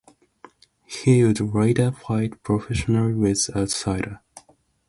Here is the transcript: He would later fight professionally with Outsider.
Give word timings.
He 0.87 1.23
would 1.23 1.39
later 1.39 1.91
fight 1.91 2.41
professionally 2.41 3.13
with 3.13 3.51
Outsider. 3.55 4.21